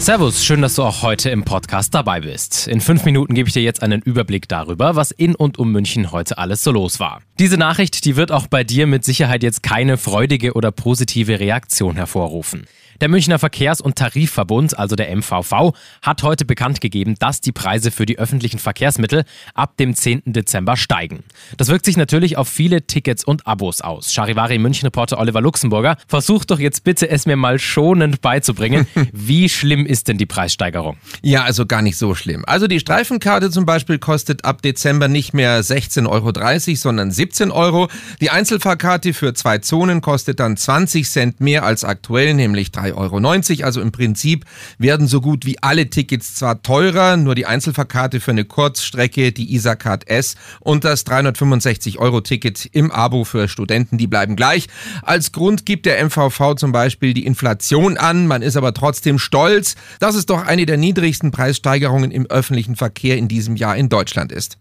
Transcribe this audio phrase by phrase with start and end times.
[0.00, 2.68] Servus, schön, dass du auch heute im Podcast dabei bist.
[2.68, 6.12] In fünf Minuten gebe ich dir jetzt einen Überblick darüber, was in und um München
[6.12, 7.20] heute alles so los war.
[7.38, 11.96] Diese Nachricht, die wird auch bei dir mit Sicherheit jetzt keine freudige oder positive Reaktion
[11.96, 12.66] hervorrufen.
[13.00, 17.92] Der Münchner Verkehrs- und Tarifverbund, also der MVV, hat heute bekannt gegeben, dass die Preise
[17.92, 19.24] für die öffentlichen Verkehrsmittel
[19.54, 20.22] ab dem 10.
[20.26, 21.22] Dezember steigen.
[21.56, 24.12] Das wirkt sich natürlich auf viele Tickets und Abos aus.
[24.12, 28.88] Charivari München-Reporter Oliver Luxemburger, versuch doch jetzt bitte es mir mal schonend beizubringen.
[29.12, 30.96] Wie schlimm ist denn die Preissteigerung?
[31.22, 32.42] Ja, also gar nicht so schlimm.
[32.48, 37.88] Also die Streifenkarte zum Beispiel kostet ab Dezember nicht mehr 16,30 Euro, sondern 17 Euro.
[38.20, 43.66] Die Einzelfahrkarte für zwei Zonen kostet dann 20 Cent mehr als aktuell, nämlich 3,90 Euro.
[43.66, 44.44] Also im Prinzip
[44.78, 49.54] werden so gut wie alle Tickets zwar teurer, nur die Einzelfahrkarte für eine Kurzstrecke, die
[49.54, 54.68] Isacard S und das 365 Euro Ticket im Abo für Studenten, die bleiben gleich.
[55.02, 58.26] Als Grund gibt der MVV zum Beispiel die Inflation an.
[58.26, 63.16] Man ist aber trotzdem stolz, dass es doch eine der niedrigsten Preissteigerungen im öffentlichen Verkehr
[63.16, 64.58] in diesem Jahr in Deutschland ist.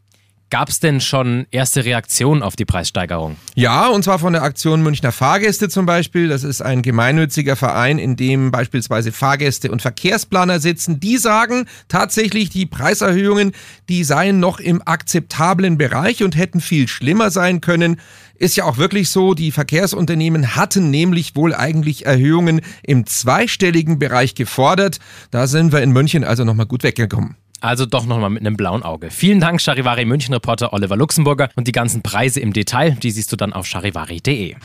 [0.50, 3.36] Gab es denn schon erste Reaktionen auf die Preissteigerung?
[3.56, 6.30] Ja, und zwar von der Aktion Münchner Fahrgäste zum Beispiel.
[6.30, 11.02] Das ist ein gemeinnütziger Verein, in dem beispielsweise Fahrgäste und Verkehrsplaner sitzen.
[11.02, 13.52] Die sagen tatsächlich, die Preiserhöhungen,
[13.90, 18.00] die seien noch im akzeptablen Bereich und hätten viel schlimmer sein können.
[18.36, 24.34] Ist ja auch wirklich so, die Verkehrsunternehmen hatten nämlich wohl eigentlich Erhöhungen im zweistelligen Bereich
[24.34, 25.00] gefordert.
[25.30, 27.36] Da sind wir in München also nochmal gut weggekommen.
[27.60, 29.10] Also doch nochmal mit einem blauen Auge.
[29.10, 31.50] Vielen Dank, Charivari München-Reporter Oliver Luxemburger.
[31.56, 34.56] Und die ganzen Preise im Detail, die siehst du dann auf charivari.de.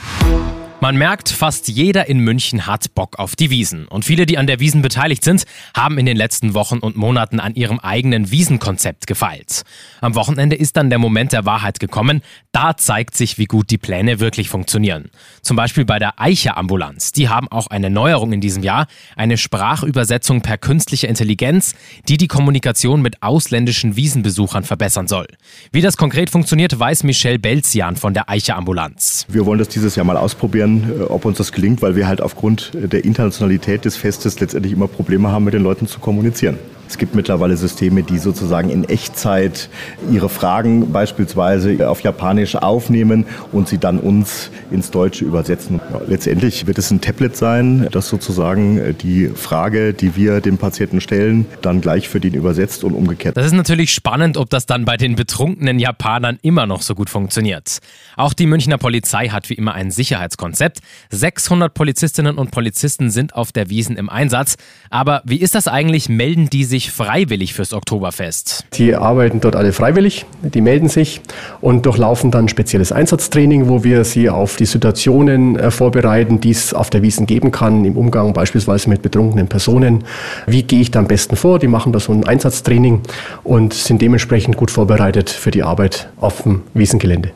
[0.82, 3.86] Man merkt, fast jeder in München hat Bock auf die Wiesen.
[3.86, 5.44] Und viele, die an der Wiesen beteiligt sind,
[5.76, 9.62] haben in den letzten Wochen und Monaten an ihrem eigenen Wiesenkonzept gefeilt.
[10.00, 12.20] Am Wochenende ist dann der Moment der Wahrheit gekommen.
[12.50, 15.10] Da zeigt sich, wie gut die Pläne wirklich funktionieren.
[15.40, 17.12] Zum Beispiel bei der Eicher Ambulanz.
[17.12, 18.88] Die haben auch eine Neuerung in diesem Jahr.
[19.14, 21.76] Eine Sprachübersetzung per künstlicher Intelligenz,
[22.08, 25.28] die die Kommunikation mit ausländischen Wiesenbesuchern verbessern soll.
[25.70, 29.26] Wie das konkret funktioniert, weiß Michelle Belzian von der Eicher Ambulanz.
[29.28, 32.20] Wir wollen das dieses Jahr mal ausprobieren äh, ob uns das gelingt, weil wir halt
[32.20, 36.58] aufgrund der Internationalität des Festes letztendlich immer Probleme haben, mit den Leuten zu kommunizieren.
[36.92, 39.70] Es gibt mittlerweile Systeme, die sozusagen in Echtzeit
[40.10, 45.80] ihre Fragen beispielsweise auf Japanisch aufnehmen und sie dann uns ins Deutsche übersetzen.
[46.06, 51.46] Letztendlich wird es ein Tablet sein, das sozusagen die Frage, die wir dem Patienten stellen,
[51.62, 53.38] dann gleich für den übersetzt und umgekehrt.
[53.38, 57.08] Das ist natürlich spannend, ob das dann bei den betrunkenen Japanern immer noch so gut
[57.08, 57.78] funktioniert.
[58.18, 60.80] Auch die Münchner Polizei hat wie immer ein Sicherheitskonzept.
[61.08, 64.56] 600 Polizistinnen und Polizisten sind auf der Wiesen im Einsatz.
[64.90, 66.10] Aber wie ist das eigentlich?
[66.10, 68.64] Melden die sich sich freiwillig fürs Oktoberfest.
[68.74, 71.20] Die arbeiten dort alle freiwillig, die melden sich
[71.60, 76.74] und durchlaufen dann spezielles Einsatztraining, wo wir sie auf die Situationen äh, vorbereiten, die es
[76.74, 80.04] auf der Wiesen geben kann, im Umgang beispielsweise mit betrunkenen Personen.
[80.46, 81.58] Wie gehe ich da am besten vor?
[81.58, 83.00] Die machen da so ein Einsatztraining
[83.44, 87.30] und sind dementsprechend gut vorbereitet für die Arbeit auf dem Wiesengelände.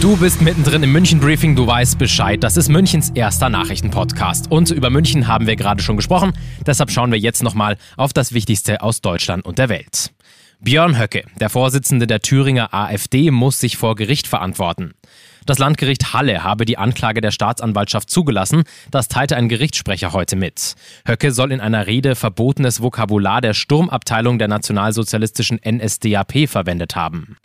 [0.00, 2.42] Du bist mittendrin im München Briefing, du weißt Bescheid.
[2.42, 4.50] Das ist Münchens erster Nachrichtenpodcast.
[4.50, 6.32] Und über München haben wir gerade schon gesprochen.
[6.66, 10.14] Deshalb schauen wir jetzt nochmal auf das Wichtigste aus Deutschland und der Welt.
[10.58, 14.94] Björn Höcke, der Vorsitzende der Thüringer AfD, muss sich vor Gericht verantworten.
[15.44, 18.64] Das Landgericht Halle habe die Anklage der Staatsanwaltschaft zugelassen.
[18.90, 20.76] Das teilte ein Gerichtssprecher heute mit.
[21.06, 27.36] Höcke soll in einer Rede verbotenes Vokabular der Sturmabteilung der nationalsozialistischen NSDAP verwendet haben.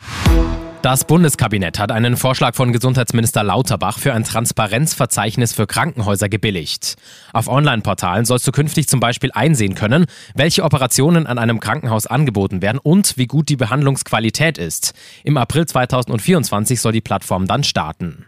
[0.86, 6.94] Das Bundeskabinett hat einen Vorschlag von Gesundheitsminister Lauterbach für ein Transparenzverzeichnis für Krankenhäuser gebilligt.
[7.32, 10.06] Auf Online-Portalen sollst du künftig zum Beispiel einsehen können,
[10.36, 14.94] welche Operationen an einem Krankenhaus angeboten werden und wie gut die Behandlungsqualität ist.
[15.24, 18.24] Im April 2024 soll die Plattform dann starten.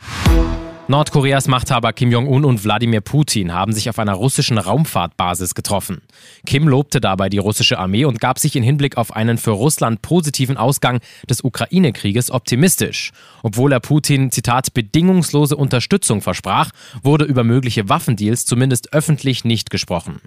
[0.90, 6.00] Nordkoreas Machthaber Kim Jong-un und Wladimir Putin haben sich auf einer russischen Raumfahrtbasis getroffen.
[6.46, 10.00] Kim lobte dabei die russische Armee und gab sich in Hinblick auf einen für Russland
[10.00, 13.12] positiven Ausgang des Ukraine-Krieges optimistisch.
[13.43, 16.70] Obwohl er Putin, Zitat, bedingungslose Unterstützung versprach,
[17.02, 20.23] wurde über mögliche Waffendeals zumindest öffentlich nicht gesprochen.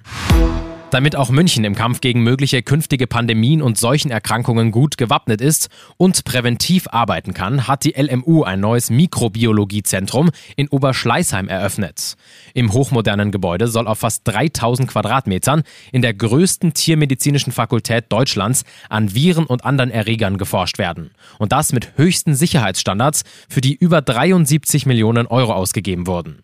[0.91, 6.25] Damit auch München im Kampf gegen mögliche künftige Pandemien und Seuchenerkrankungen gut gewappnet ist und
[6.25, 12.17] präventiv arbeiten kann, hat die LMU ein neues Mikrobiologiezentrum in Oberschleißheim eröffnet.
[12.53, 19.15] Im hochmodernen Gebäude soll auf fast 3000 Quadratmetern in der größten tiermedizinischen Fakultät Deutschlands an
[19.15, 21.11] Viren und anderen Erregern geforscht werden.
[21.39, 26.43] Und das mit höchsten Sicherheitsstandards, für die über 73 Millionen Euro ausgegeben wurden.